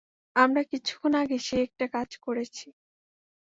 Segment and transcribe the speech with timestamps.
[0.35, 2.67] আমরা কিছুক্ষণ আগে সেই একটা কাজ করেছি।